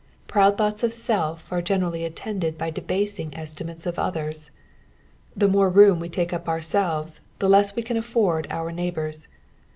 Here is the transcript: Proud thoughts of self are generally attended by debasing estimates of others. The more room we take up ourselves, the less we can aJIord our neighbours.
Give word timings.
Proud 0.25 0.57
thoughts 0.57 0.81
of 0.81 0.91
self 0.93 1.51
are 1.51 1.61
generally 1.61 2.03
attended 2.03 2.57
by 2.57 2.71
debasing 2.71 3.35
estimates 3.35 3.85
of 3.85 3.99
others. 3.99 4.49
The 5.35 5.47
more 5.47 5.69
room 5.69 5.99
we 5.99 6.09
take 6.09 6.33
up 6.33 6.49
ourselves, 6.49 7.21
the 7.37 7.47
less 7.47 7.75
we 7.75 7.83
can 7.83 7.97
aJIord 7.97 8.47
our 8.49 8.71
neighbours. 8.71 9.27